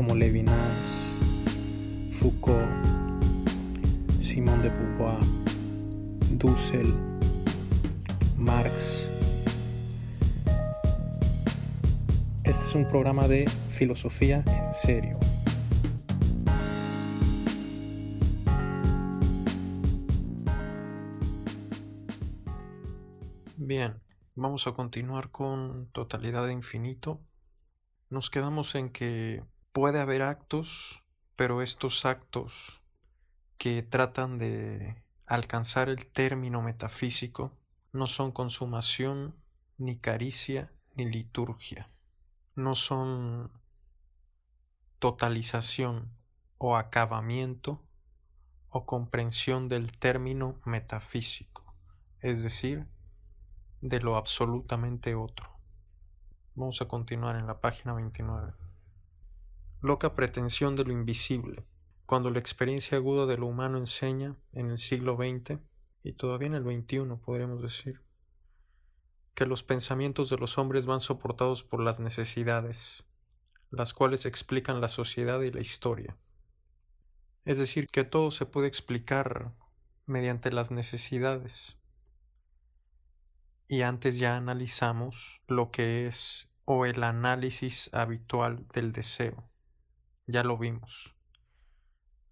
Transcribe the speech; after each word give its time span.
como 0.00 0.14
Levinas, 0.14 1.14
Foucault, 2.10 2.66
Simón 4.18 4.62
de 4.62 4.70
Beauvoir, 4.70 5.20
Dussel, 6.38 6.94
Marx. 8.38 9.10
Este 12.44 12.64
es 12.64 12.74
un 12.74 12.88
programa 12.88 13.28
de 13.28 13.46
filosofía 13.68 14.42
en 14.46 14.72
serio. 14.72 15.18
Bien, 23.58 24.00
vamos 24.34 24.66
a 24.66 24.72
continuar 24.72 25.30
con 25.30 25.90
totalidad 25.92 26.46
de 26.46 26.54
infinito. 26.54 27.20
Nos 28.08 28.30
quedamos 28.30 28.74
en 28.74 28.88
que 28.88 29.42
puede 29.72 30.00
haber 30.00 30.22
actos, 30.22 31.02
pero 31.36 31.62
estos 31.62 32.04
actos 32.04 32.82
que 33.58 33.82
tratan 33.82 34.38
de 34.38 35.02
alcanzar 35.26 35.88
el 35.88 36.06
término 36.06 36.62
metafísico 36.62 37.52
no 37.92 38.06
son 38.06 38.32
consumación, 38.32 39.34
ni 39.78 39.98
caricia, 39.98 40.72
ni 40.94 41.06
liturgia. 41.06 41.90
No 42.54 42.74
son 42.74 43.50
totalización 44.98 46.10
o 46.58 46.76
acabamiento 46.76 47.82
o 48.68 48.86
comprensión 48.86 49.68
del 49.68 49.96
término 49.98 50.60
metafísico, 50.64 51.74
es 52.20 52.42
decir, 52.42 52.86
de 53.80 54.00
lo 54.00 54.16
absolutamente 54.16 55.14
otro. 55.14 55.58
Vamos 56.54 56.82
a 56.82 56.88
continuar 56.88 57.36
en 57.36 57.46
la 57.46 57.60
página 57.60 57.94
29 57.94 58.69
loca 59.82 60.14
pretensión 60.14 60.76
de 60.76 60.84
lo 60.84 60.92
invisible, 60.92 61.64
cuando 62.04 62.30
la 62.30 62.38
experiencia 62.38 62.98
aguda 62.98 63.24
de 63.24 63.38
lo 63.38 63.46
humano 63.46 63.78
enseña 63.78 64.36
en 64.52 64.70
el 64.70 64.78
siglo 64.78 65.16
XX 65.16 65.58
y 66.02 66.12
todavía 66.12 66.48
en 66.48 66.54
el 66.54 66.64
XXI 66.64 67.16
podríamos 67.24 67.62
decir 67.62 68.02
que 69.34 69.46
los 69.46 69.62
pensamientos 69.62 70.28
de 70.28 70.36
los 70.36 70.58
hombres 70.58 70.84
van 70.84 71.00
soportados 71.00 71.64
por 71.64 71.80
las 71.80 71.98
necesidades, 71.98 73.04
las 73.70 73.94
cuales 73.94 74.26
explican 74.26 74.82
la 74.82 74.88
sociedad 74.88 75.40
y 75.40 75.50
la 75.50 75.60
historia. 75.60 76.18
Es 77.46 77.56
decir, 77.56 77.86
que 77.86 78.04
todo 78.04 78.32
se 78.32 78.44
puede 78.44 78.68
explicar 78.68 79.54
mediante 80.04 80.52
las 80.52 80.70
necesidades. 80.70 81.78
Y 83.66 83.80
antes 83.80 84.18
ya 84.18 84.36
analizamos 84.36 85.40
lo 85.46 85.70
que 85.70 86.06
es 86.06 86.50
o 86.66 86.84
el 86.84 87.02
análisis 87.02 87.88
habitual 87.94 88.66
del 88.74 88.92
deseo 88.92 89.50
ya 90.30 90.44
lo 90.44 90.56
vimos. 90.56 91.14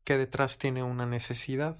Que 0.04 0.16
detrás 0.16 0.58
tiene 0.58 0.82
una 0.82 1.06
necesidad, 1.06 1.78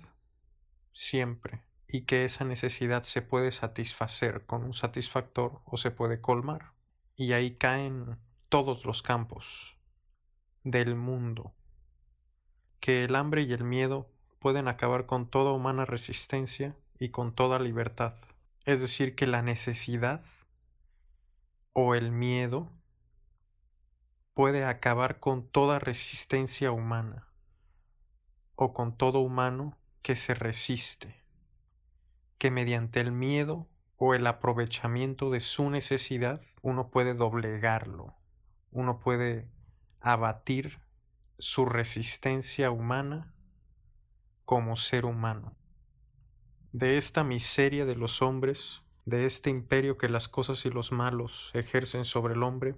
siempre, 0.92 1.64
y 1.86 2.02
que 2.02 2.24
esa 2.24 2.44
necesidad 2.44 3.02
se 3.02 3.22
puede 3.22 3.50
satisfacer 3.50 4.44
con 4.44 4.64
un 4.64 4.74
satisfactor 4.74 5.62
o 5.64 5.76
se 5.78 5.90
puede 5.90 6.20
colmar. 6.20 6.72
Y 7.16 7.32
ahí 7.32 7.56
caen 7.56 8.18
todos 8.48 8.84
los 8.84 9.02
campos 9.02 9.76
del 10.62 10.94
mundo. 10.94 11.54
Que 12.80 13.04
el 13.04 13.16
hambre 13.16 13.42
y 13.42 13.52
el 13.52 13.64
miedo 13.64 14.10
pueden 14.38 14.68
acabar 14.68 15.06
con 15.06 15.28
toda 15.28 15.52
humana 15.52 15.84
resistencia 15.84 16.76
y 16.98 17.08
con 17.08 17.34
toda 17.34 17.58
libertad. 17.58 18.14
Es 18.64 18.80
decir, 18.80 19.14
que 19.14 19.26
la 19.26 19.42
necesidad 19.42 20.22
o 21.72 21.94
el 21.94 22.12
miedo 22.12 22.77
puede 24.38 24.64
acabar 24.64 25.18
con 25.18 25.48
toda 25.48 25.80
resistencia 25.80 26.70
humana 26.70 27.26
o 28.54 28.72
con 28.72 28.96
todo 28.96 29.18
humano 29.18 29.76
que 30.00 30.14
se 30.14 30.32
resiste, 30.32 31.24
que 32.38 32.52
mediante 32.52 33.00
el 33.00 33.10
miedo 33.10 33.66
o 33.96 34.14
el 34.14 34.24
aprovechamiento 34.28 35.30
de 35.30 35.40
su 35.40 35.68
necesidad 35.70 36.40
uno 36.62 36.88
puede 36.88 37.14
doblegarlo, 37.14 38.14
uno 38.70 39.00
puede 39.00 39.50
abatir 40.00 40.78
su 41.40 41.66
resistencia 41.66 42.70
humana 42.70 43.34
como 44.44 44.76
ser 44.76 45.04
humano. 45.04 45.56
De 46.70 46.96
esta 46.96 47.24
miseria 47.24 47.86
de 47.86 47.96
los 47.96 48.22
hombres, 48.22 48.84
de 49.04 49.26
este 49.26 49.50
imperio 49.50 49.98
que 49.98 50.08
las 50.08 50.28
cosas 50.28 50.64
y 50.64 50.70
los 50.70 50.92
malos 50.92 51.50
ejercen 51.54 52.04
sobre 52.04 52.34
el 52.34 52.44
hombre, 52.44 52.76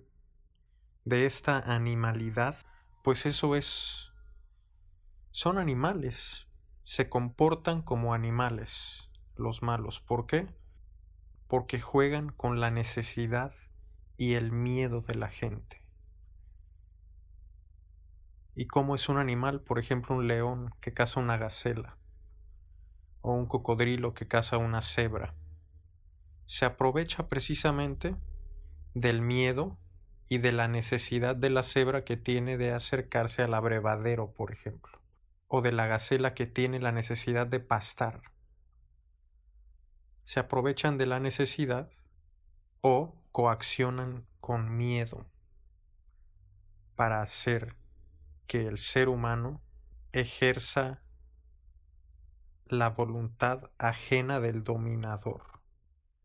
de 1.10 1.26
esta 1.26 1.58
animalidad, 1.58 2.56
pues 3.02 3.26
eso 3.26 3.56
es... 3.56 4.12
son 5.32 5.58
animales, 5.58 6.46
se 6.84 7.08
comportan 7.08 7.82
como 7.82 8.14
animales 8.14 9.10
los 9.34 9.60
malos. 9.60 10.00
¿Por 10.00 10.26
qué? 10.26 10.54
Porque 11.48 11.80
juegan 11.80 12.30
con 12.30 12.60
la 12.60 12.70
necesidad 12.70 13.52
y 14.16 14.34
el 14.34 14.52
miedo 14.52 15.00
de 15.00 15.16
la 15.16 15.26
gente. 15.26 15.84
¿Y 18.54 18.68
cómo 18.68 18.94
es 18.94 19.08
un 19.08 19.18
animal? 19.18 19.62
Por 19.62 19.80
ejemplo, 19.80 20.14
un 20.14 20.28
león 20.28 20.72
que 20.80 20.94
caza 20.94 21.18
una 21.18 21.38
gacela 21.38 21.98
o 23.20 23.34
un 23.34 23.46
cocodrilo 23.46 24.14
que 24.14 24.28
caza 24.28 24.58
una 24.58 24.80
cebra. 24.80 25.34
Se 26.46 26.66
aprovecha 26.66 27.28
precisamente 27.28 28.14
del 28.94 29.22
miedo 29.22 29.79
y 30.32 30.38
de 30.38 30.52
la 30.52 30.68
necesidad 30.68 31.34
de 31.34 31.50
la 31.50 31.64
cebra 31.64 32.04
que 32.04 32.16
tiene 32.16 32.56
de 32.56 32.72
acercarse 32.72 33.42
al 33.42 33.52
abrevadero, 33.52 34.32
por 34.32 34.52
ejemplo, 34.52 35.02
o 35.48 35.60
de 35.60 35.72
la 35.72 35.88
gacela 35.88 36.34
que 36.34 36.46
tiene 36.46 36.78
la 36.78 36.92
necesidad 36.92 37.48
de 37.48 37.58
pastar. 37.58 38.22
Se 40.22 40.38
aprovechan 40.38 40.98
de 40.98 41.06
la 41.06 41.18
necesidad 41.18 41.90
o 42.80 43.20
coaccionan 43.32 44.24
con 44.38 44.76
miedo 44.76 45.26
para 46.94 47.22
hacer 47.22 47.74
que 48.46 48.68
el 48.68 48.78
ser 48.78 49.08
humano 49.08 49.60
ejerza 50.12 51.02
la 52.66 52.90
voluntad 52.90 53.72
ajena 53.78 54.38
del 54.38 54.62
dominador 54.62 55.59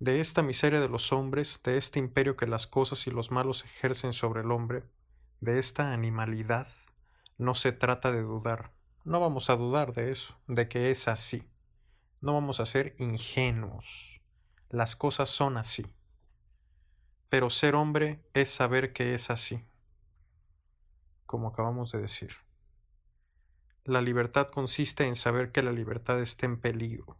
de 0.05 0.21
esta 0.21 0.43
miseria 0.43 0.79
de 0.79 0.87
los 0.87 1.11
hombres, 1.11 1.59
de 1.63 1.77
este 1.77 1.97
imperio 1.97 2.37
que 2.37 2.45
las 2.45 2.67
cosas 2.67 3.07
y 3.07 3.11
los 3.11 3.31
malos 3.31 3.65
ejercen 3.65 4.13
sobre 4.13 4.41
el 4.41 4.51
hombre, 4.51 4.83
de 5.41 5.57
esta 5.57 5.93
animalidad, 5.93 6.67
no 7.39 7.55
se 7.55 7.71
trata 7.71 8.11
de 8.11 8.21
dudar. 8.21 8.71
No 9.03 9.19
vamos 9.19 9.49
a 9.49 9.55
dudar 9.55 9.93
de 9.93 10.11
eso, 10.11 10.39
de 10.47 10.69
que 10.69 10.91
es 10.91 11.07
así. 11.07 11.49
No 12.21 12.35
vamos 12.35 12.59
a 12.59 12.67
ser 12.67 12.95
ingenuos. 12.99 14.21
Las 14.69 14.95
cosas 14.95 15.27
son 15.29 15.57
así. 15.57 15.87
Pero 17.29 17.49
ser 17.49 17.73
hombre 17.73 18.23
es 18.35 18.49
saber 18.49 18.93
que 18.93 19.15
es 19.15 19.31
así, 19.31 19.65
como 21.25 21.47
acabamos 21.47 21.91
de 21.91 22.01
decir. 22.01 22.35
La 23.83 24.01
libertad 24.01 24.51
consiste 24.51 25.07
en 25.07 25.15
saber 25.15 25.51
que 25.51 25.63
la 25.63 25.71
libertad 25.71 26.21
está 26.21 26.45
en 26.45 26.61
peligro. 26.61 27.17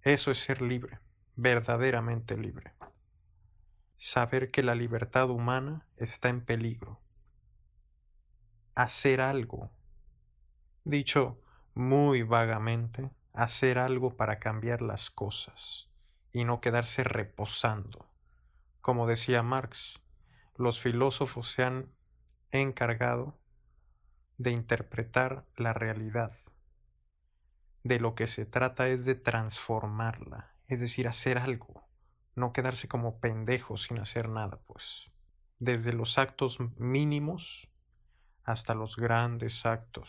Eso 0.00 0.30
es 0.30 0.38
ser 0.38 0.62
libre 0.62 0.98
verdaderamente 1.40 2.36
libre. 2.36 2.74
Saber 3.96 4.50
que 4.50 4.62
la 4.62 4.74
libertad 4.74 5.30
humana 5.30 5.86
está 5.96 6.28
en 6.28 6.42
peligro. 6.44 7.00
Hacer 8.74 9.22
algo. 9.22 9.70
Dicho 10.84 11.40
muy 11.72 12.22
vagamente, 12.24 13.10
hacer 13.32 13.78
algo 13.78 14.18
para 14.18 14.38
cambiar 14.38 14.82
las 14.82 15.10
cosas 15.10 15.88
y 16.30 16.44
no 16.44 16.60
quedarse 16.60 17.04
reposando. 17.04 18.06
Como 18.82 19.06
decía 19.06 19.42
Marx, 19.42 19.98
los 20.56 20.78
filósofos 20.78 21.50
se 21.50 21.64
han 21.64 21.90
encargado 22.50 23.38
de 24.36 24.50
interpretar 24.50 25.46
la 25.56 25.72
realidad. 25.72 26.36
De 27.82 27.98
lo 27.98 28.14
que 28.14 28.26
se 28.26 28.44
trata 28.44 28.88
es 28.88 29.06
de 29.06 29.14
transformarla 29.14 30.49
es 30.70 30.78
decir, 30.78 31.08
hacer 31.08 31.36
algo, 31.36 31.84
no 32.36 32.52
quedarse 32.52 32.86
como 32.86 33.18
pendejo 33.18 33.76
sin 33.76 33.98
hacer 33.98 34.28
nada, 34.28 34.60
pues. 34.68 35.10
Desde 35.58 35.92
los 35.92 36.16
actos 36.16 36.58
mínimos 36.78 37.68
hasta 38.44 38.74
los 38.74 38.96
grandes 38.96 39.66
actos 39.66 40.08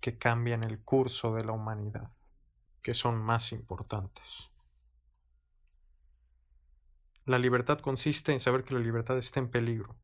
que 0.00 0.18
cambian 0.18 0.64
el 0.64 0.82
curso 0.82 1.32
de 1.32 1.44
la 1.44 1.52
humanidad, 1.52 2.10
que 2.82 2.92
son 2.92 3.22
más 3.22 3.52
importantes. 3.52 4.50
La 7.24 7.38
libertad 7.38 7.78
consiste 7.78 8.32
en 8.32 8.40
saber 8.40 8.64
que 8.64 8.74
la 8.74 8.80
libertad 8.80 9.16
está 9.16 9.38
en 9.38 9.48
peligro, 9.48 9.96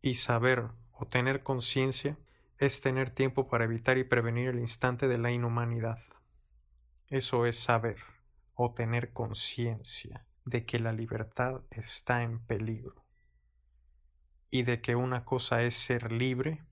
y 0.00 0.14
saber 0.14 0.70
o 0.92 1.06
tener 1.06 1.42
conciencia 1.42 2.16
es 2.56 2.80
tener 2.80 3.10
tiempo 3.10 3.46
para 3.48 3.64
evitar 3.64 3.98
y 3.98 4.04
prevenir 4.04 4.48
el 4.48 4.58
instante 4.58 5.06
de 5.06 5.18
la 5.18 5.32
inhumanidad. 5.32 5.98
Eso 7.08 7.44
es 7.44 7.58
saber 7.58 8.15
o 8.56 8.72
tener 8.72 9.12
conciencia 9.12 10.26
de 10.44 10.64
que 10.64 10.78
la 10.78 10.92
libertad 10.92 11.60
está 11.70 12.22
en 12.22 12.40
peligro 12.44 13.04
y 14.50 14.62
de 14.62 14.80
que 14.80 14.96
una 14.96 15.24
cosa 15.24 15.62
es 15.62 15.74
ser 15.74 16.10
libre 16.10 16.64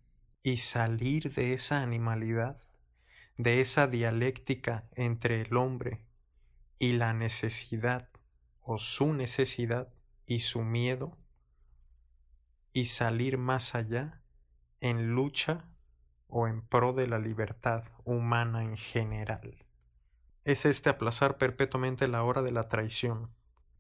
y 0.43 0.57
salir 0.59 1.35
de 1.35 1.53
esa 1.53 1.83
animalidad, 1.83 2.59
de 3.37 3.61
esa 3.61 3.87
dialéctica 3.87 4.89
entre 4.95 5.43
el 5.43 5.57
hombre 5.57 6.07
y 6.79 6.93
la 6.93 7.13
necesidad 7.13 8.09
o 8.61 8.79
su 8.79 9.13
necesidad 9.13 9.93
y 10.27 10.41
su 10.41 10.63
miedo 10.63 11.19
y 12.73 12.87
salir 12.87 13.37
más 13.37 13.75
allá 13.75 14.23
en 14.81 15.15
lucha 15.15 15.69
o 16.29 16.49
en 16.49 16.63
pro 16.67 16.95
de 16.95 17.09
la 17.09 17.19
libertad 17.19 17.85
humana 18.05 18.63
en 18.63 18.77
general. 18.77 19.64
Es 20.45 20.67
este 20.67 20.91
aplazar 20.91 21.39
perpetuamente 21.39 22.07
la 22.07 22.23
hora 22.23 22.43
de 22.43 22.53
la 22.53 22.69
traición, 22.69 23.31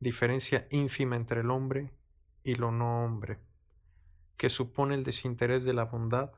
diferencia 0.00 0.66
ínfima 0.70 1.14
entre 1.14 1.42
el 1.42 1.50
hombre 1.50 1.92
y 2.42 2.54
lo 2.54 2.70
no 2.70 3.04
hombre, 3.04 3.38
que 4.38 4.48
supone 4.48 4.94
el 4.94 5.04
desinterés 5.04 5.64
de 5.64 5.74
la 5.74 5.84
bondad, 5.84 6.32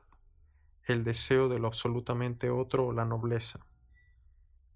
el 0.83 1.05
deseo 1.05 1.47
de 1.47 1.59
lo 1.59 1.67
absolutamente 1.67 2.49
otro 2.49 2.87
o 2.87 2.91
la 2.91 3.05
nobleza, 3.05 3.65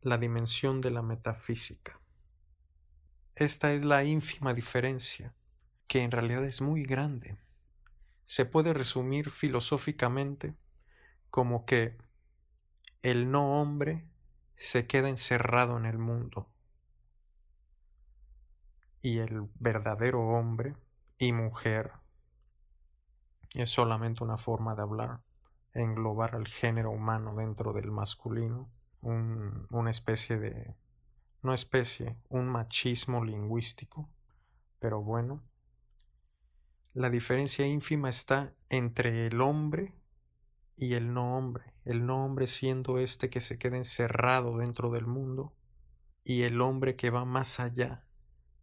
la 0.02 0.18
dimensión 0.18 0.80
de 0.80 0.92
la 0.92 1.02
metafísica. 1.02 2.00
Esta 3.36 3.74
es 3.74 3.84
la 3.84 4.06
ínfima 4.06 4.54
diferencia, 4.54 5.34
que 5.88 6.02
en 6.04 6.12
realidad 6.12 6.46
es 6.46 6.62
muy 6.62 6.84
grande. 6.84 7.38
Se 8.24 8.46
puede 8.46 8.74
resumir 8.74 9.32
filosóficamente 9.32 10.56
como 11.30 11.66
que 11.66 11.98
el 13.02 13.32
no 13.32 13.62
hombre 13.62 14.06
se 14.62 14.86
queda 14.86 15.10
encerrado 15.10 15.76
en 15.76 15.88
el 15.88 15.98
mundo 15.98 16.48
y 19.02 19.18
el 19.18 19.50
verdadero 19.56 20.22
hombre 20.22 20.76
y 21.18 21.34
mujer 21.34 21.94
es 23.56 23.72
solamente 23.72 24.24
una 24.24 24.38
forma 24.38 24.76
de 24.76 24.84
hablar, 24.84 25.22
englobar 25.74 26.36
al 26.36 26.48
género 26.48 26.92
humano 26.92 27.34
dentro 27.36 27.74
del 27.74 27.90
masculino, 27.90 28.70
una 29.02 29.90
especie 29.90 30.38
de 30.38 30.76
no 31.42 31.56
especie, 31.56 32.16
un 32.30 32.48
machismo 32.48 33.26
lingüístico, 33.26 34.12
pero 34.80 35.02
bueno. 35.02 35.42
La 36.94 37.10
diferencia 37.10 37.66
ínfima 37.66 38.10
está 38.10 38.54
entre 38.70 39.26
el 39.26 39.42
hombre 39.42 39.96
y 40.76 40.94
el 40.94 41.14
no 41.14 41.38
hombre, 41.38 41.74
el 41.86 42.06
no 42.06 42.26
hombre 42.26 42.48
siendo 42.48 42.98
este 42.98 43.30
que 43.30 43.42
se 43.42 43.58
queda 43.58 43.78
encerrado 43.78 44.58
dentro 44.58 44.92
del 44.92 45.06
mundo 45.06 45.54
y 46.24 46.44
el 46.44 46.62
hombre 46.62 46.96
que 46.96 47.10
va 47.10 47.26
más 47.26 47.60
allá 47.60 48.06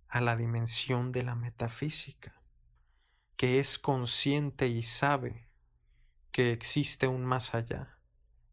a 0.09 0.21
la 0.21 0.37
dimensión 0.37 1.13
de 1.13 1.23
la 1.23 1.35
metafísica, 1.35 2.41
que 3.37 3.61
es 3.61 3.79
consciente 3.79 4.69
y 4.69 4.83
sabe 4.83 5.49
que 6.33 6.53
existe 6.53 7.09
un 7.09 7.25
más 7.25 7.55
allá, 7.55 7.99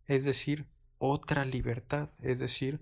es 0.06 0.24
decir, 0.24 0.68
otra 0.98 1.46
libertad, 1.46 2.10
es 2.22 2.40
decir, 2.40 2.82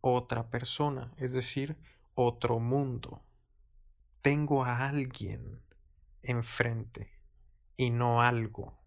otra 0.00 0.50
persona, 0.50 1.12
es 1.16 1.32
decir, 1.32 1.76
otro 2.14 2.60
mundo. 2.60 3.22
Tengo 4.22 4.64
a 4.64 4.88
alguien 4.88 5.62
enfrente 6.22 7.10
y 7.76 7.90
no 7.90 8.22
algo. 8.22 8.83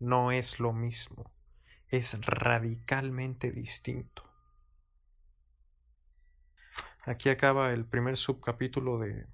No 0.00 0.32
es 0.32 0.60
lo 0.60 0.72
mismo, 0.72 1.30
es 1.88 2.18
radicalmente 2.24 3.52
distinto. 3.52 4.24
Aquí 7.04 7.28
acaba 7.28 7.70
el 7.72 7.84
primer 7.84 8.16
subcapítulo 8.16 8.98
de 8.98 9.26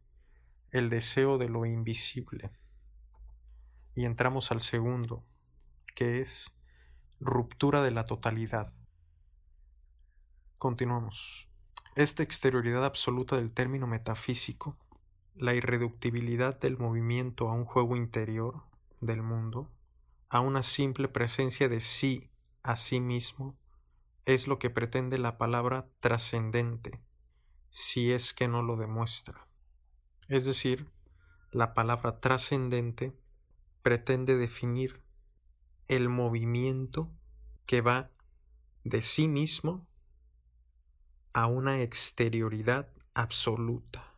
El 0.73 0.91
deseo 0.91 1.39
de 1.39 1.49
lo 1.49 1.67
invisible. 1.67 2.51
Y 3.95 4.07
entramos 4.07 4.51
al 4.51 4.61
segundo, 4.61 5.25
que 5.95 6.21
es 6.21 6.51
ruptura 7.21 7.85
de 7.85 7.93
la 7.93 8.05
totalidad. 8.05 8.73
Continuamos. 10.59 11.49
Esta 11.95 12.25
exterioridad 12.25 12.85
absoluta 12.85 13.37
del 13.37 13.53
término 13.53 13.87
metafísico, 13.87 14.77
la 15.37 15.55
irreductibilidad 15.55 16.59
del 16.59 16.77
movimiento 16.77 17.49
a 17.51 17.53
un 17.53 17.67
juego 17.67 17.95
interior 17.95 18.65
del 19.01 19.23
mundo, 19.23 19.71
a 20.37 20.41
una 20.41 20.63
simple 20.63 21.09
presencia 21.09 21.69
de 21.69 21.81
sí 21.81 22.31
a 22.63 22.77
sí 22.77 23.01
mismo, 23.01 23.57
es 24.27 24.47
lo 24.47 24.59
que 24.59 24.69
pretende 24.69 25.19
la 25.19 25.39
palabra 25.39 25.89
trascendente, 26.01 27.01
si 27.71 28.13
es 28.13 28.35
que 28.35 28.47
no 28.47 28.61
lo 28.61 28.77
demuestra. 28.77 29.49
Es 30.29 30.45
decir, 30.45 30.91
la 31.53 31.73
palabra 31.73 32.21
trascendente 32.21 33.17
pretende 33.83 34.37
definir 34.37 35.03
el 35.89 36.09
movimiento 36.11 37.11
que 37.65 37.81
va 37.81 38.11
de 38.85 39.01
sí 39.01 39.29
mismo 39.29 39.89
a 41.33 41.47
una 41.47 41.81
exterioridad 41.81 42.93
absoluta, 43.15 44.13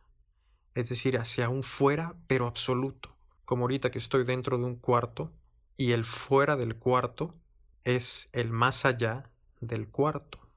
es 0.73 0.89
decir, 0.89 1.17
hacia 1.17 1.47
un 1.47 1.63
fuera 1.63 2.17
pero 2.27 2.45
absoluto, 2.45 3.15
como 3.45 3.63
ahorita 3.63 3.89
que 3.89 3.99
estoy 3.99 4.25
dentro 4.25 4.57
de 4.57 4.65
un 4.65 4.75
cuarto 4.75 5.38
y 5.79 5.93
el 5.93 6.03
fuera 6.03 6.57
del 6.57 6.75
cuarto 6.75 7.39
es 7.85 8.27
el 8.33 8.51
más 8.51 8.83
allá 8.83 9.31
del 9.61 9.87
cuarto. 9.87 10.51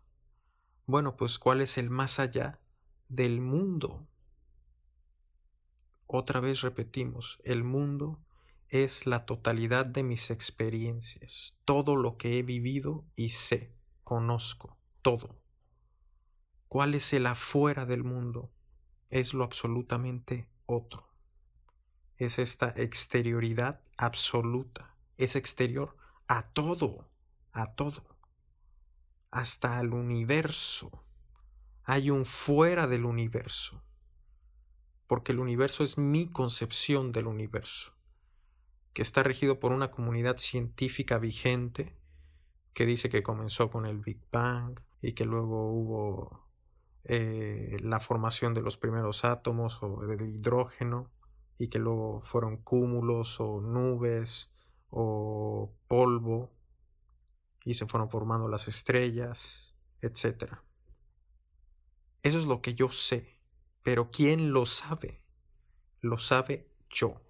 Bueno, 0.84 1.16
pues 1.16 1.38
¿cuál 1.38 1.60
es 1.60 1.78
el 1.78 1.90
más 1.90 2.18
allá 2.18 2.58
del 3.08 3.40
mundo? 3.40 4.08
Otra 6.08 6.40
vez 6.40 6.62
repetimos, 6.62 7.38
el 7.44 7.62
mundo 7.62 8.18
es 8.68 9.06
la 9.06 9.24
totalidad 9.24 9.86
de 9.86 10.02
mis 10.02 10.28
experiencias, 10.32 11.56
todo 11.64 11.94
lo 11.94 12.16
que 12.16 12.40
he 12.40 12.42
vivido 12.42 13.04
y 13.14 13.28
sé, 13.28 13.76
conozco, 14.02 14.76
todo. 15.02 15.38
¿Cuál 16.66 16.96
es 16.96 17.12
el 17.12 17.26
afuera 17.26 17.86
del 17.86 18.02
mundo? 18.02 18.50
Es 19.08 19.34
lo 19.34 19.44
absolutamente 19.44 20.48
otro. 20.66 21.14
Es 22.16 22.40
esta 22.40 22.74
exterioridad 22.76 23.82
absoluta. 23.96 24.91
Es 25.16 25.36
exterior 25.36 25.96
a 26.28 26.50
todo, 26.52 27.08
a 27.52 27.74
todo. 27.74 28.02
Hasta 29.30 29.78
al 29.78 29.92
universo. 29.92 31.04
Hay 31.84 32.10
un 32.10 32.24
fuera 32.24 32.86
del 32.86 33.04
universo. 33.04 33.82
Porque 35.06 35.32
el 35.32 35.40
universo 35.40 35.84
es 35.84 35.98
mi 35.98 36.30
concepción 36.30 37.12
del 37.12 37.26
universo, 37.26 37.92
que 38.94 39.02
está 39.02 39.22
regido 39.22 39.60
por 39.60 39.72
una 39.72 39.90
comunidad 39.90 40.38
científica 40.38 41.18
vigente 41.18 41.98
que 42.72 42.86
dice 42.86 43.08
que 43.08 43.22
comenzó 43.22 43.70
con 43.70 43.84
el 43.86 43.98
Big 43.98 44.20
Bang 44.30 44.80
y 45.02 45.12
que 45.12 45.24
luego 45.24 45.70
hubo 45.70 46.46
eh, 47.04 47.76
la 47.80 48.00
formación 48.00 48.54
de 48.54 48.62
los 48.62 48.76
primeros 48.76 49.24
átomos 49.24 49.82
o 49.82 50.06
del 50.06 50.22
hidrógeno 50.22 51.10
y 51.58 51.68
que 51.68 51.78
luego 51.78 52.20
fueron 52.22 52.58
cúmulos 52.58 53.40
o 53.40 53.60
nubes 53.60 54.51
o 54.94 55.74
polvo 55.88 56.52
y 57.64 57.74
se 57.74 57.86
fueron 57.86 58.10
formando 58.10 58.46
las 58.48 58.68
estrellas, 58.68 59.74
etc. 60.02 60.58
Eso 62.22 62.38
es 62.38 62.44
lo 62.44 62.60
que 62.60 62.74
yo 62.74 62.92
sé, 62.92 63.40
pero 63.82 64.10
¿quién 64.10 64.52
lo 64.52 64.66
sabe? 64.66 65.24
Lo 66.00 66.18
sabe 66.18 66.70
yo. 66.90 67.22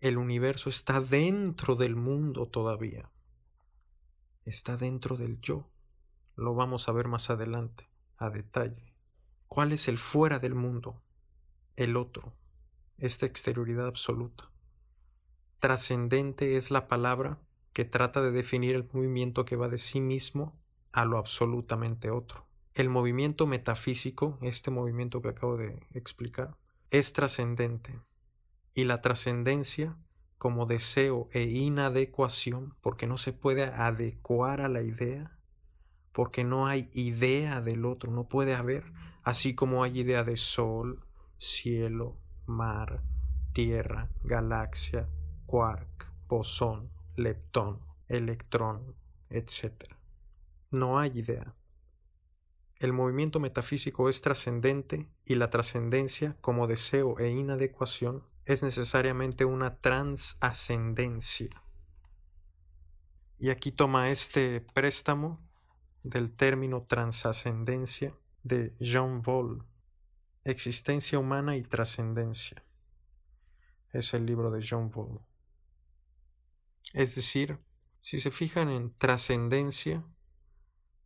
El 0.00 0.18
universo 0.18 0.68
está 0.68 1.00
dentro 1.00 1.76
del 1.76 1.94
mundo 1.94 2.48
todavía. 2.48 3.10
Está 4.44 4.76
dentro 4.76 5.16
del 5.16 5.40
yo. 5.40 5.70
Lo 6.34 6.54
vamos 6.54 6.88
a 6.88 6.92
ver 6.92 7.06
más 7.06 7.30
adelante 7.30 7.88
a 8.16 8.28
detalle. 8.28 8.92
¿Cuál 9.46 9.72
es 9.72 9.86
el 9.86 9.98
fuera 9.98 10.40
del 10.40 10.56
mundo? 10.56 11.00
El 11.76 11.96
otro, 11.96 12.34
esta 12.98 13.26
exterioridad 13.26 13.86
absoluta. 13.86 14.51
Trascendente 15.62 16.56
es 16.56 16.72
la 16.72 16.88
palabra 16.88 17.38
que 17.72 17.84
trata 17.84 18.20
de 18.20 18.32
definir 18.32 18.74
el 18.74 18.88
movimiento 18.92 19.44
que 19.44 19.54
va 19.54 19.68
de 19.68 19.78
sí 19.78 20.00
mismo 20.00 20.58
a 20.90 21.04
lo 21.04 21.18
absolutamente 21.18 22.10
otro. 22.10 22.48
El 22.74 22.88
movimiento 22.88 23.46
metafísico, 23.46 24.40
este 24.42 24.72
movimiento 24.72 25.22
que 25.22 25.28
acabo 25.28 25.56
de 25.56 25.86
explicar, 25.94 26.56
es 26.90 27.12
trascendente 27.12 27.96
y 28.74 28.86
la 28.86 29.00
trascendencia 29.02 29.96
como 30.36 30.66
deseo 30.66 31.28
e 31.30 31.42
inadecuación, 31.44 32.74
porque 32.80 33.06
no 33.06 33.16
se 33.16 33.32
puede 33.32 33.66
adecuar 33.66 34.62
a 34.62 34.68
la 34.68 34.82
idea, 34.82 35.38
porque 36.10 36.42
no 36.42 36.66
hay 36.66 36.90
idea 36.92 37.60
del 37.60 37.84
otro, 37.84 38.10
no 38.10 38.24
puede 38.24 38.56
haber, 38.56 38.82
así 39.22 39.54
como 39.54 39.84
hay 39.84 40.00
idea 40.00 40.24
de 40.24 40.36
sol, 40.36 41.04
cielo, 41.38 42.16
mar, 42.46 43.04
tierra, 43.52 44.10
galaxia, 44.24 45.08
quark, 45.52 46.10
bosón, 46.28 46.90
leptón, 47.14 47.82
electrón, 48.08 48.96
etc. 49.28 49.84
No 50.70 50.98
hay 50.98 51.18
idea. 51.18 51.54
El 52.78 52.94
movimiento 52.94 53.38
metafísico 53.38 54.08
es 54.08 54.22
trascendente 54.22 55.10
y 55.26 55.34
la 55.34 55.50
trascendencia 55.50 56.38
como 56.40 56.66
deseo 56.66 57.18
e 57.18 57.28
inadecuación 57.28 58.24
es 58.46 58.62
necesariamente 58.62 59.44
una 59.44 59.76
transascendencia. 59.76 61.50
Y 63.38 63.50
aquí 63.50 63.72
toma 63.72 64.08
este 64.08 64.62
préstamo 64.72 65.38
del 66.02 66.34
término 66.34 66.84
transascendencia 66.84 68.14
de 68.42 68.74
Jean 68.80 69.20
Vol, 69.20 69.66
Existencia 70.44 71.18
humana 71.18 71.58
y 71.58 71.62
trascendencia. 71.62 72.64
Es 73.90 74.14
el 74.14 74.24
libro 74.24 74.50
de 74.50 74.62
Jean 74.62 74.90
Vol. 74.90 75.20
Es 76.92 77.14
decir, 77.14 77.58
si 78.00 78.18
se 78.18 78.30
fijan 78.30 78.68
en 78.68 78.92
trascendencia, 78.98 80.04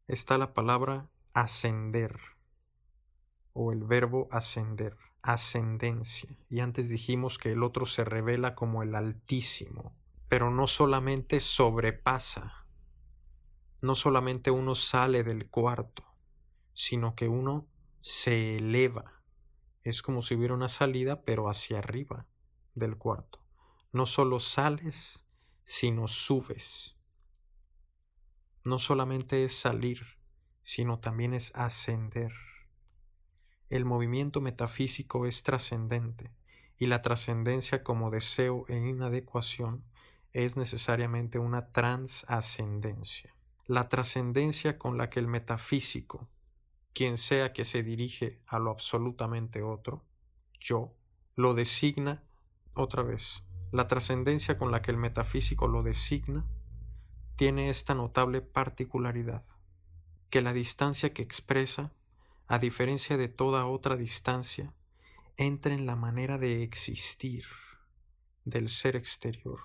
está 0.08 0.38
la 0.38 0.54
palabra 0.54 1.10
ascender 1.32 2.18
o 3.52 3.72
el 3.72 3.84
verbo 3.84 4.28
ascender, 4.30 4.96
ascendencia. 5.22 6.36
Y 6.48 6.60
antes 6.60 6.88
dijimos 6.88 7.38
que 7.38 7.52
el 7.52 7.62
otro 7.62 7.86
se 7.86 8.04
revela 8.04 8.54
como 8.54 8.82
el 8.82 8.94
altísimo, 8.94 9.94
pero 10.28 10.50
no 10.50 10.66
solamente 10.66 11.40
sobrepasa, 11.40 12.66
no 13.80 13.94
solamente 13.94 14.50
uno 14.50 14.74
sale 14.74 15.22
del 15.22 15.48
cuarto, 15.48 16.04
sino 16.72 17.14
que 17.14 17.28
uno 17.28 17.68
se 18.00 18.56
eleva. 18.56 19.22
Es 19.82 20.02
como 20.02 20.22
si 20.22 20.34
hubiera 20.34 20.54
una 20.54 20.68
salida, 20.68 21.22
pero 21.22 21.48
hacia 21.48 21.78
arriba 21.78 22.26
del 22.74 22.96
cuarto. 22.96 23.40
No 23.92 24.06
solo 24.06 24.40
sales, 24.40 25.25
sino 25.66 26.06
subes. 26.06 26.94
No 28.62 28.78
solamente 28.78 29.44
es 29.44 29.58
salir, 29.58 30.00
sino 30.62 31.00
también 31.00 31.34
es 31.34 31.52
ascender. 31.56 32.32
El 33.68 33.84
movimiento 33.84 34.40
metafísico 34.40 35.26
es 35.26 35.42
trascendente, 35.42 36.30
y 36.78 36.86
la 36.86 37.02
trascendencia 37.02 37.82
como 37.82 38.10
deseo 38.12 38.64
e 38.68 38.76
inadecuación 38.76 39.84
es 40.32 40.56
necesariamente 40.56 41.40
una 41.40 41.72
transascendencia. 41.72 43.34
La 43.66 43.88
trascendencia 43.88 44.78
con 44.78 44.96
la 44.96 45.10
que 45.10 45.18
el 45.18 45.26
metafísico, 45.26 46.28
quien 46.94 47.18
sea 47.18 47.52
que 47.52 47.64
se 47.64 47.82
dirige 47.82 48.40
a 48.46 48.60
lo 48.60 48.70
absolutamente 48.70 49.64
otro, 49.64 50.04
yo, 50.60 50.94
lo 51.34 51.54
designa 51.54 52.22
otra 52.74 53.02
vez. 53.02 53.42
La 53.72 53.88
trascendencia 53.88 54.56
con 54.56 54.70
la 54.70 54.80
que 54.80 54.90
el 54.90 54.96
metafísico 54.96 55.66
lo 55.66 55.82
designa 55.82 56.46
tiene 57.36 57.68
esta 57.68 57.94
notable 57.94 58.40
particularidad 58.40 59.44
que 60.30 60.42
la 60.42 60.52
distancia 60.52 61.12
que 61.12 61.22
expresa, 61.22 61.92
a 62.46 62.58
diferencia 62.58 63.16
de 63.16 63.28
toda 63.28 63.66
otra 63.66 63.96
distancia, 63.96 64.72
entra 65.36 65.74
en 65.74 65.86
la 65.86 65.96
manera 65.96 66.38
de 66.38 66.62
existir 66.62 67.44
del 68.44 68.68
ser 68.68 68.96
exterior. 68.96 69.60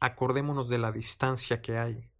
Acordémonos 0.00 0.68
de 0.68 0.78
la 0.78 0.92
distancia 0.92 1.62
que 1.62 1.78
hay 1.78 2.10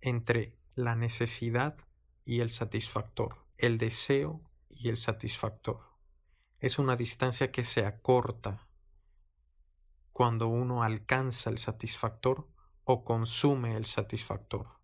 entre 0.00 0.58
la 0.74 0.96
necesidad 0.96 1.76
y 2.24 2.40
el 2.40 2.50
satisfactor, 2.50 3.44
el 3.58 3.78
deseo 3.78 4.40
y 4.70 4.88
el 4.88 4.96
satisfactor. 4.96 5.80
Es 6.58 6.78
una 6.78 6.96
distancia 6.96 7.52
que 7.52 7.64
se 7.64 7.86
acorta 7.86 8.66
cuando 10.14 10.46
uno 10.46 10.84
alcanza 10.84 11.50
el 11.50 11.58
satisfactor 11.58 12.48
o 12.84 13.04
consume 13.04 13.76
el 13.76 13.84
satisfactor 13.84 14.78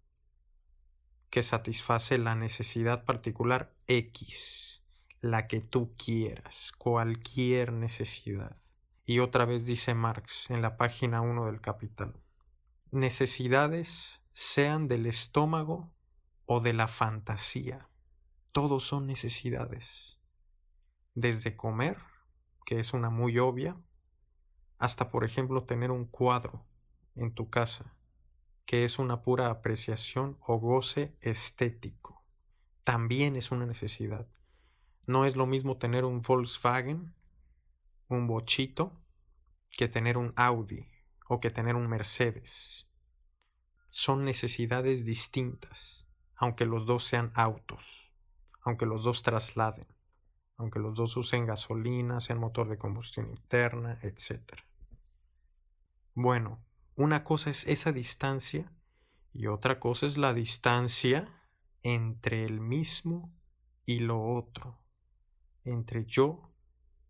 que 1.30 1.44
satisface 1.44 2.18
la 2.18 2.34
necesidad 2.34 3.04
particular 3.04 3.72
X, 3.86 4.82
la 5.20 5.46
que 5.46 5.60
tú 5.60 5.94
quieras, 5.96 6.72
cualquier 6.76 7.72
necesidad. 7.72 8.56
Y 9.06 9.20
otra 9.20 9.44
vez 9.44 9.64
dice 9.64 9.94
Marx 9.94 10.50
en 10.50 10.62
la 10.62 10.76
página 10.76 11.20
1 11.20 11.46
del 11.46 11.60
Capital. 11.60 12.20
Necesidades 12.90 14.20
sean 14.32 14.88
del 14.88 15.06
estómago 15.06 15.92
o 16.44 16.60
de 16.60 16.72
la 16.72 16.88
fantasía. 16.88 17.88
Todos 18.50 18.82
son 18.82 19.06
necesidades. 19.06 20.18
Desde 21.14 21.56
comer, 21.56 21.98
que 22.66 22.80
es 22.80 22.92
una 22.92 23.10
muy 23.10 23.38
obvia, 23.38 23.76
hasta 24.80 25.10
por 25.10 25.22
ejemplo 25.22 25.62
tener 25.62 25.92
un 25.92 26.06
cuadro 26.06 26.66
en 27.14 27.32
tu 27.32 27.50
casa 27.50 27.94
que 28.64 28.84
es 28.84 28.98
una 28.98 29.22
pura 29.22 29.50
apreciación 29.50 30.38
o 30.46 30.58
goce 30.58 31.16
estético. 31.20 32.24
También 32.84 33.34
es 33.34 33.50
una 33.50 33.66
necesidad. 33.66 34.28
No 35.06 35.24
es 35.24 35.34
lo 35.34 35.46
mismo 35.46 35.76
tener 35.76 36.04
un 36.04 36.22
Volkswagen, 36.22 37.12
un 38.08 38.28
bochito, 38.28 38.92
que 39.70 39.88
tener 39.88 40.16
un 40.16 40.32
Audi 40.36 40.86
o 41.28 41.40
que 41.40 41.50
tener 41.50 41.74
un 41.74 41.88
Mercedes. 41.88 42.86
Son 43.88 44.24
necesidades 44.24 45.04
distintas, 45.04 46.06
aunque 46.36 46.64
los 46.64 46.86
dos 46.86 47.04
sean 47.04 47.32
autos, 47.34 48.12
aunque 48.62 48.86
los 48.86 49.02
dos 49.02 49.24
trasladen, 49.24 49.88
aunque 50.56 50.78
los 50.78 50.94
dos 50.94 51.16
usen 51.16 51.44
gasolina, 51.44 52.20
sean 52.20 52.38
motor 52.38 52.68
de 52.68 52.78
combustión 52.78 53.30
interna, 53.30 53.98
etc. 54.02 54.69
Bueno, 56.14 56.64
una 56.96 57.22
cosa 57.22 57.50
es 57.50 57.64
esa 57.66 57.92
distancia 57.92 58.72
y 59.32 59.46
otra 59.46 59.78
cosa 59.78 60.06
es 60.06 60.18
la 60.18 60.34
distancia 60.34 61.24
entre 61.82 62.44
el 62.44 62.60
mismo 62.60 63.32
y 63.86 64.00
lo 64.00 64.20
otro, 64.20 64.82
entre 65.64 66.04
yo 66.04 66.52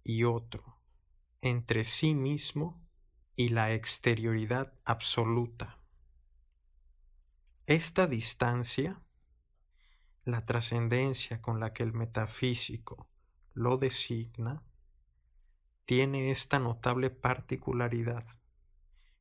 y 0.04 0.24
otro, 0.24 0.82
entre 1.40 1.84
sí 1.84 2.14
mismo 2.14 2.86
y 3.36 3.48
la 3.48 3.72
exterioridad 3.72 4.74
absoluta. 4.84 5.78
Esta 7.66 8.06
distancia, 8.06 9.02
la 10.24 10.44
trascendencia 10.44 11.40
con 11.40 11.58
la 11.58 11.72
que 11.72 11.82
el 11.82 11.94
metafísico 11.94 13.08
lo 13.54 13.78
designa, 13.78 14.62
tiene 15.86 16.30
esta 16.30 16.58
notable 16.58 17.10
particularidad 17.10 18.39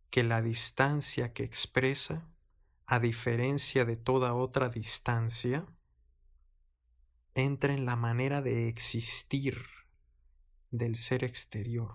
que 0.10 0.24
la 0.24 0.42
distancia 0.42 1.34
que 1.34 1.44
expresa, 1.44 2.28
a 2.86 3.00
diferencia 3.00 3.86
de 3.86 3.96
toda 3.96 4.34
otra 4.34 4.70
distancia, 4.70 5.68
entra 7.36 7.74
en 7.74 7.86
la 7.86 7.96
manera 7.96 8.42
de 8.42 8.68
existir 8.68 9.64
del 10.72 10.96
ser 10.96 11.24
exterior. 11.24 11.94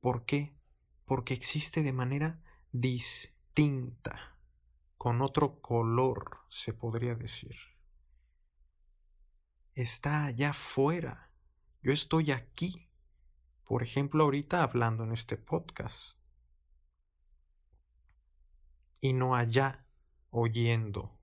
¿Por 0.00 0.24
qué? 0.24 0.56
Porque 1.04 1.34
existe 1.34 1.82
de 1.82 1.92
manera 1.92 2.42
distinta, 2.72 4.36
con 4.96 5.22
otro 5.22 5.60
color, 5.60 6.40
se 6.50 6.72
podría 6.72 7.14
decir. 7.14 7.56
Está 9.74 10.24
allá 10.24 10.50
afuera. 10.50 11.30
Yo 11.82 11.92
estoy 11.92 12.32
aquí. 12.32 12.90
Por 13.64 13.82
ejemplo, 13.82 14.24
ahorita 14.24 14.62
hablando 14.62 15.04
en 15.04 15.12
este 15.12 15.36
podcast 15.36 16.16
y 19.06 19.12
no 19.12 19.36
allá 19.36 19.86
oyendo 20.30 21.16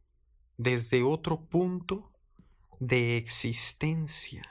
desde 0.58 1.04
otro 1.04 1.46
punto 1.50 2.13
de 2.80 3.18
existencia. 3.18 4.44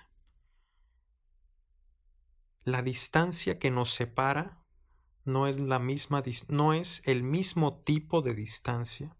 La 2.64 2.82
distancia 2.82 3.58
que 3.58 3.70
nos 3.70 3.94
separa 3.94 4.62
no 5.24 5.46
es 5.46 5.58
la 5.58 5.78
misma 5.78 6.22
no 6.48 6.74
es 6.74 7.00
el 7.06 7.22
mismo 7.22 7.78
tipo 7.82 8.20
de 8.20 8.34
distancia 8.34 9.16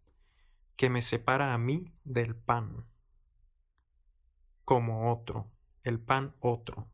que 0.76 0.90
me 0.90 1.00
separa 1.00 1.54
a 1.54 1.58
mí 1.58 1.94
del 2.04 2.36
pan 2.36 2.86
como 4.64 5.10
otro, 5.10 5.50
el 5.84 6.00
pan 6.00 6.36
otro 6.40 6.90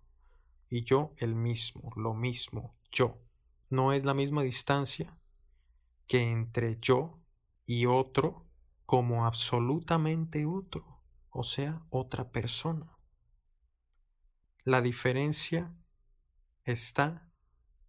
y 0.70 0.84
yo 0.84 1.14
el 1.16 1.34
mismo, 1.34 1.90
lo 1.96 2.14
mismo, 2.14 2.76
yo. 2.92 3.18
No 3.70 3.92
es 3.92 4.04
la 4.04 4.14
misma 4.14 4.42
distancia 4.42 5.18
que 6.08 6.22
entre 6.32 6.78
yo 6.80 7.20
y 7.66 7.86
otro 7.86 8.48
como 8.86 9.26
absolutamente 9.26 10.46
otro, 10.46 11.04
o 11.28 11.44
sea, 11.44 11.86
otra 11.90 12.32
persona. 12.32 12.96
La 14.64 14.80
diferencia 14.80 15.76
está 16.64 17.30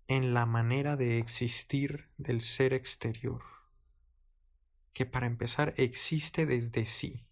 en 0.08 0.34
la 0.34 0.46
manera 0.46 0.98
de 0.98 1.18
existir 1.18 2.10
del 2.18 2.42
ser 2.42 2.74
exterior, 2.74 3.42
que 4.92 5.06
para 5.06 5.28
empezar 5.28 5.74
existe 5.78 6.46
desde 6.46 6.84
sí, 6.84 7.26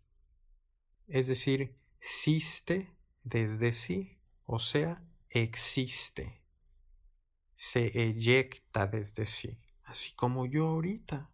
es 1.08 1.28
decir, 1.28 1.78
existe 2.00 2.96
desde 3.24 3.74
sí, 3.74 4.22
o 4.46 4.60
sea, 4.60 5.04
existe, 5.30 6.42
se 7.56 8.02
eyecta 8.02 8.88
desde 8.88 9.26
sí, 9.26 9.60
así 9.88 10.14
como 10.16 10.46
yo 10.46 10.68
ahorita, 10.68 11.32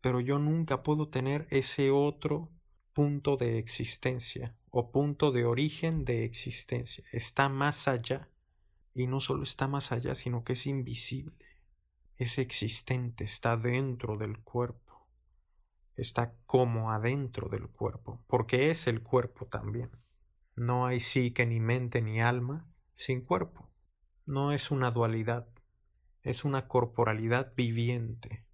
pero 0.00 0.20
yo 0.20 0.38
nunca 0.38 0.82
puedo 0.82 1.08
tener 1.08 1.46
ese 1.50 1.90
otro 1.90 2.50
punto 2.92 3.36
de 3.36 3.58
existencia 3.58 4.56
o 4.70 4.92
punto 4.92 5.32
de 5.32 5.44
origen 5.44 6.04
de 6.04 6.24
existencia, 6.24 7.04
está 7.12 7.48
más 7.48 7.88
allá 7.88 8.30
y 8.94 9.08
no 9.08 9.20
solo 9.20 9.42
está 9.42 9.66
más 9.66 9.90
allá, 9.90 10.14
sino 10.14 10.44
que 10.44 10.52
es 10.52 10.66
invisible, 10.66 11.44
es 12.16 12.38
existente, 12.38 13.24
está 13.24 13.56
dentro 13.56 14.16
del 14.16 14.38
cuerpo, 14.38 15.08
está 15.96 16.36
como 16.46 16.92
adentro 16.92 17.48
del 17.48 17.68
cuerpo, 17.68 18.24
porque 18.28 18.70
es 18.70 18.86
el 18.86 19.02
cuerpo 19.02 19.46
también. 19.46 19.90
No 20.54 20.86
hay 20.86 21.00
psique 21.00 21.44
ni 21.44 21.58
mente 21.58 22.00
ni 22.00 22.20
alma 22.20 22.68
sin 22.94 23.20
cuerpo. 23.20 23.68
No 24.26 24.52
es 24.52 24.70
una 24.70 24.92
dualidad, 24.92 25.48
es 26.24 26.44
una 26.44 26.66
corporalidad 26.66 27.52
viviente, 27.54 28.46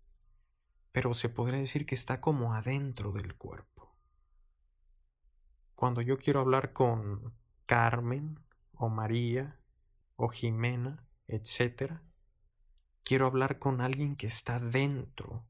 pero 0.93 1.15
se 1.15 1.29
podría 1.29 1.61
decir 1.61 1.87
que 1.87 1.95
está 1.95 2.21
como 2.21 2.53
adentro 2.53 3.13
del 3.13 3.37
cuerpo. 3.37 3.97
Cuando 5.77 6.03
yo 6.03 6.19
quiero 6.19 6.41
hablar 6.41 6.73
con 6.73 7.33
Carmen 7.65 8.41
o 8.73 8.89
María 8.89 9.61
o 10.17 10.29
Jimena, 10.29 11.07
etc. 11.29 12.01
Quiero 13.05 13.27
hablar 13.27 13.59
con 13.61 13.81
alguien 13.81 14.17
que 14.17 14.27
está 14.27 14.59
dentro 14.59 15.47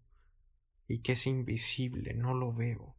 y 0.87 1.01
que 1.01 1.13
es 1.13 1.27
invisible, 1.27 2.15
no 2.15 2.35
lo 2.35 2.53
veo. 2.53 2.97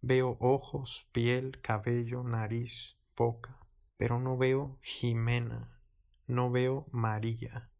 Veo 0.00 0.36
ojos, 0.40 1.08
piel, 1.12 1.60
cabello, 1.60 2.24
nariz, 2.24 2.98
boca, 3.16 3.66
pero 3.96 4.18
no 4.18 4.36
veo 4.36 4.78
Jimena, 4.82 5.77
no 6.28 6.50
veo 6.50 6.86
María, 6.92 7.70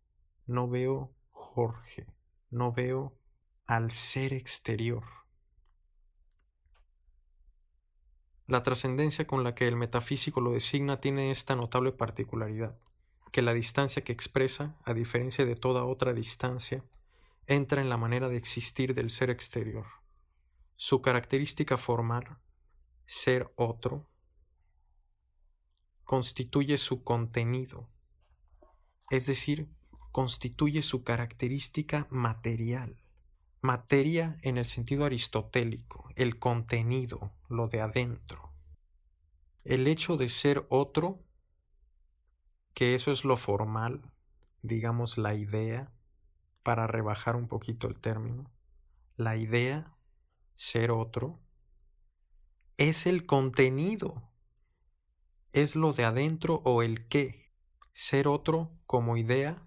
no 0.46 0.68
veo 0.68 1.14
Jorge, 1.30 2.06
no 2.50 2.72
veo 2.72 3.16
al 3.66 3.90
ser 3.90 4.32
exterior. 4.32 5.04
La 8.46 8.62
trascendencia 8.62 9.26
con 9.26 9.44
la 9.44 9.54
que 9.54 9.68
el 9.68 9.76
metafísico 9.76 10.40
lo 10.40 10.52
designa 10.52 10.98
tiene 10.98 11.30
esta 11.30 11.54
notable 11.54 11.92
particularidad, 11.92 12.78
que 13.30 13.42
la 13.42 13.52
distancia 13.52 14.02
que 14.02 14.12
expresa, 14.12 14.78
a 14.84 14.94
diferencia 14.94 15.44
de 15.44 15.54
toda 15.54 15.84
otra 15.84 16.14
distancia, 16.14 16.82
entra 17.46 17.82
en 17.82 17.90
la 17.90 17.98
manera 17.98 18.30
de 18.30 18.38
existir 18.38 18.94
del 18.94 19.10
ser 19.10 19.28
exterior. 19.28 19.84
Su 20.76 21.02
característica 21.02 21.76
formal, 21.76 22.38
ser 23.04 23.52
otro, 23.56 24.08
constituye 26.04 26.78
su 26.78 27.04
contenido, 27.04 27.90
es 29.10 29.26
decir, 29.26 29.68
constituye 30.12 30.82
su 30.82 31.02
característica 31.02 32.06
material. 32.10 33.02
Materia 33.60 34.38
en 34.42 34.56
el 34.58 34.66
sentido 34.66 35.04
aristotélico, 35.04 36.08
el 36.14 36.38
contenido, 36.38 37.32
lo 37.48 37.68
de 37.68 37.80
adentro. 37.80 38.52
El 39.64 39.86
hecho 39.86 40.16
de 40.16 40.28
ser 40.28 40.66
otro, 40.68 41.24
que 42.74 42.94
eso 42.94 43.10
es 43.10 43.24
lo 43.24 43.36
formal, 43.36 44.12
digamos 44.62 45.18
la 45.18 45.34
idea, 45.34 45.92
para 46.62 46.86
rebajar 46.86 47.34
un 47.34 47.48
poquito 47.48 47.88
el 47.88 47.98
término, 47.98 48.50
la 49.16 49.36
idea, 49.36 49.96
ser 50.54 50.90
otro, 50.90 51.40
es 52.76 53.06
el 53.06 53.26
contenido, 53.26 54.22
es 55.52 55.74
lo 55.74 55.92
de 55.92 56.04
adentro 56.04 56.62
o 56.64 56.82
el 56.82 57.08
qué. 57.08 57.47
Ser 58.00 58.28
otro 58.28 58.70
como 58.86 59.16
idea 59.16 59.60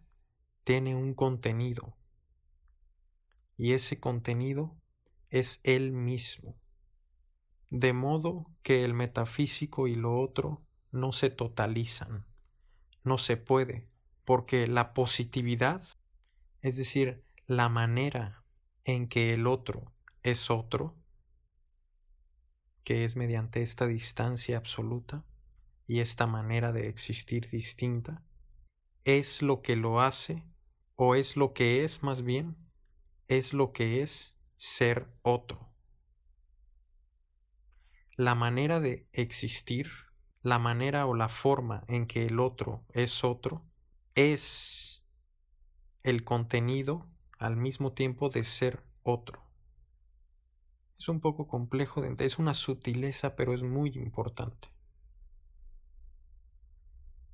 tiene 0.63 0.95
un 0.95 1.13
contenido 1.13 1.97
y 3.57 3.73
ese 3.73 3.99
contenido 3.99 4.73
es 5.29 5.59
él 5.63 5.91
mismo. 5.91 6.55
De 7.69 7.91
modo 7.91 8.49
que 8.63 8.85
el 8.85 8.93
metafísico 8.93 9.85
y 9.85 9.95
lo 9.95 10.17
otro 10.17 10.63
no 10.91 11.11
se 11.11 11.29
totalizan, 11.29 12.25
no 13.03 13.17
se 13.17 13.35
puede, 13.35 13.89
porque 14.23 14.65
la 14.65 14.93
positividad, 14.93 15.83
es 16.61 16.77
decir, 16.77 17.25
la 17.47 17.67
manera 17.67 18.45
en 18.85 19.09
que 19.09 19.33
el 19.33 19.45
otro 19.45 19.91
es 20.23 20.49
otro, 20.49 20.95
que 22.85 23.03
es 23.03 23.17
mediante 23.17 23.61
esta 23.61 23.87
distancia 23.87 24.55
absoluta 24.55 25.25
y 25.87 25.99
esta 25.99 26.27
manera 26.27 26.71
de 26.71 26.87
existir 26.87 27.49
distinta, 27.49 28.23
es 29.03 29.41
lo 29.41 29.61
que 29.61 29.75
lo 29.75 30.01
hace, 30.01 30.45
o 30.95 31.15
es 31.15 31.35
lo 31.35 31.53
que 31.53 31.83
es 31.83 32.03
más 32.03 32.21
bien, 32.21 32.55
es 33.27 33.53
lo 33.53 33.71
que 33.71 34.01
es 34.01 34.35
ser 34.57 35.07
otro. 35.21 35.73
La 38.15 38.35
manera 38.35 38.79
de 38.79 39.07
existir, 39.13 39.89
la 40.43 40.59
manera 40.59 41.05
o 41.07 41.15
la 41.15 41.29
forma 41.29 41.83
en 41.87 42.05
que 42.05 42.25
el 42.25 42.39
otro 42.39 42.85
es 42.93 43.23
otro, 43.23 43.65
es 44.15 45.03
el 46.03 46.23
contenido 46.23 47.07
al 47.39 47.55
mismo 47.55 47.93
tiempo 47.93 48.29
de 48.29 48.43
ser 48.43 48.83
otro. 49.03 49.43
Es 50.99 51.09
un 51.09 51.19
poco 51.19 51.47
complejo, 51.47 52.03
es 52.03 52.37
una 52.37 52.53
sutileza, 52.53 53.35
pero 53.35 53.53
es 53.55 53.63
muy 53.63 53.89
importante. 53.95 54.69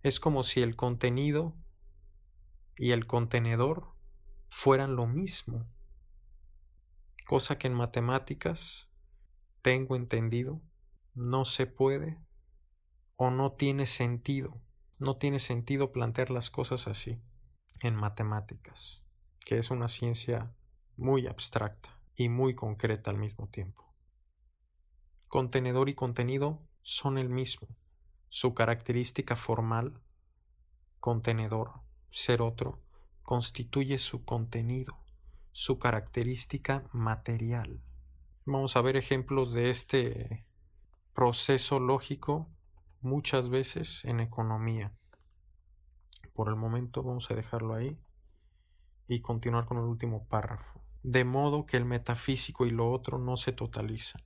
Es 0.07 0.21
como 0.21 0.43
si 0.43 0.61
el 0.61 0.77
contenido 0.77 1.53
y 2.77 2.91
el 2.91 3.07
contenedor 3.07 3.89
fueran 4.47 4.95
lo 4.95 5.05
mismo 5.05 5.67
cosa 7.25 7.57
que 7.57 7.67
en 7.67 7.73
matemáticas 7.73 8.87
tengo 9.61 9.97
entendido 9.97 10.61
no 11.13 11.43
se 11.43 11.67
puede 11.67 12.17
o 13.17 13.31
no 13.31 13.51
tiene 13.51 13.85
sentido. 13.85 14.61
No 14.97 15.17
tiene 15.17 15.39
sentido 15.39 15.91
plantear 15.91 16.29
las 16.29 16.49
cosas 16.49 16.87
así 16.87 17.21
en 17.81 17.93
matemáticas, 17.93 19.03
que 19.45 19.57
es 19.57 19.71
una 19.71 19.89
ciencia 19.89 20.55
muy 20.95 21.27
abstracta 21.27 21.99
y 22.15 22.29
muy 22.29 22.55
concreta 22.55 23.11
al 23.11 23.17
mismo 23.17 23.49
tiempo. 23.49 23.93
Contenedor 25.27 25.89
y 25.89 25.95
contenido 25.95 26.65
son 26.81 27.17
el 27.17 27.27
mismo. 27.27 27.67
Su 28.29 28.53
característica 28.53 29.35
formal, 29.35 30.01
contenedor, 30.99 31.81
ser 32.09 32.41
otro, 32.41 32.81
constituye 33.23 33.97
su 33.97 34.23
contenido 34.23 34.97
su 35.57 35.79
característica 35.79 36.87
material. 36.93 37.81
Vamos 38.45 38.77
a 38.77 38.81
ver 38.83 38.95
ejemplos 38.95 39.53
de 39.53 39.71
este 39.71 40.45
proceso 41.15 41.79
lógico 41.79 42.47
muchas 43.01 43.49
veces 43.49 44.05
en 44.05 44.19
economía. 44.19 44.93
Por 46.35 46.49
el 46.49 46.55
momento 46.57 47.01
vamos 47.01 47.31
a 47.31 47.33
dejarlo 47.33 47.73
ahí 47.73 47.99
y 49.07 49.21
continuar 49.21 49.65
con 49.65 49.79
el 49.79 49.85
último 49.85 50.27
párrafo. 50.27 50.83
De 51.01 51.25
modo 51.25 51.65
que 51.65 51.77
el 51.77 51.85
metafísico 51.85 52.67
y 52.67 52.69
lo 52.69 52.91
otro 52.91 53.17
no 53.17 53.35
se 53.35 53.51
totalizan. 53.51 54.21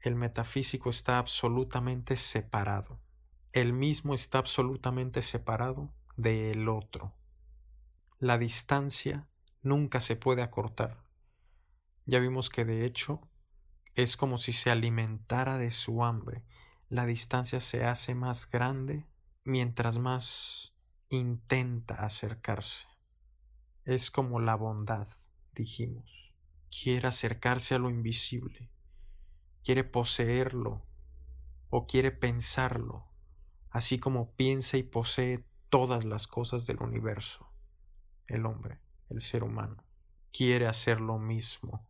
El 0.00 0.14
metafísico 0.14 0.88
está 0.88 1.18
absolutamente 1.18 2.16
separado. 2.16 3.01
El 3.52 3.74
mismo 3.74 4.14
está 4.14 4.38
absolutamente 4.38 5.20
separado 5.20 5.92
del 6.16 6.70
otro. 6.70 7.12
La 8.18 8.38
distancia 8.38 9.28
nunca 9.60 10.00
se 10.00 10.16
puede 10.16 10.40
acortar. 10.40 11.04
Ya 12.06 12.18
vimos 12.18 12.48
que 12.48 12.64
de 12.64 12.86
hecho 12.86 13.28
es 13.94 14.16
como 14.16 14.38
si 14.38 14.54
se 14.54 14.70
alimentara 14.70 15.58
de 15.58 15.70
su 15.70 16.02
hambre. 16.02 16.46
La 16.88 17.04
distancia 17.04 17.60
se 17.60 17.84
hace 17.84 18.14
más 18.14 18.48
grande 18.48 19.06
mientras 19.44 19.98
más 19.98 20.74
intenta 21.10 21.96
acercarse. 21.96 22.88
Es 23.84 24.10
como 24.10 24.40
la 24.40 24.54
bondad, 24.54 25.08
dijimos. 25.52 26.32
Quiere 26.70 27.08
acercarse 27.08 27.74
a 27.74 27.78
lo 27.78 27.90
invisible, 27.90 28.70
quiere 29.62 29.84
poseerlo 29.84 30.86
o 31.68 31.86
quiere 31.86 32.12
pensarlo, 32.12 33.11
así 33.72 33.98
como 33.98 34.32
piensa 34.36 34.76
y 34.76 34.82
posee 34.82 35.44
todas 35.68 36.04
las 36.04 36.26
cosas 36.26 36.66
del 36.66 36.80
universo, 36.80 37.52
el 38.26 38.46
hombre 38.46 38.80
el 39.08 39.20
ser 39.20 39.44
humano 39.44 39.84
quiere 40.32 40.66
hacer 40.66 41.00
lo 41.00 41.18
mismo 41.18 41.86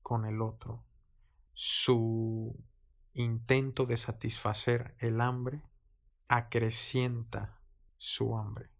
con 0.00 0.24
el 0.24 0.40
otro. 0.40 0.84
Su 1.54 2.56
intento 3.12 3.84
de 3.84 3.96
satisfacer 3.96 4.94
el 4.98 5.20
hambre 5.20 5.62
acrecienta 6.28 7.60
su 7.98 8.36
hambre. 8.36 8.70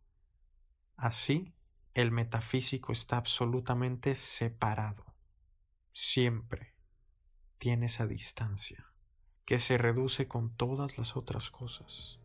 Así, 0.96 1.54
el 1.94 2.12
metafísico 2.12 2.92
está 2.92 3.18
absolutamente 3.18 4.14
separado. 4.14 5.04
Siempre 5.92 6.74
tiene 7.58 7.86
esa 7.86 8.06
distancia 8.06 8.86
que 9.44 9.58
se 9.58 9.76
reduce 9.76 10.28
con 10.28 10.54
todas 10.56 10.96
las 10.96 11.16
otras 11.16 11.50
cosas. 11.50 12.21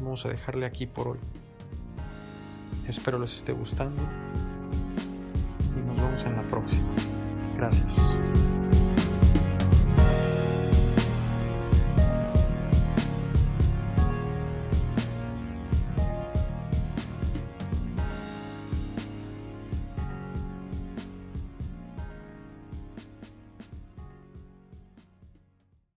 Vamos 0.00 0.24
a 0.24 0.28
dejarle 0.28 0.66
aquí 0.66 0.86
por 0.86 1.08
hoy. 1.08 1.18
Espero 2.86 3.18
les 3.18 3.36
esté 3.36 3.52
gustando 3.52 4.00
y 5.76 5.86
nos 5.86 5.96
vemos 5.96 6.24
en 6.24 6.36
la 6.36 6.42
próxima. 6.42 6.86
Gracias. 7.56 7.94